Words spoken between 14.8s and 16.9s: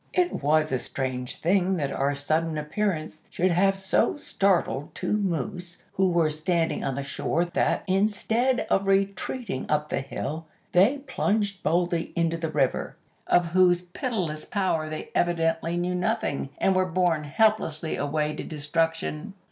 they evidently knew nothing, and were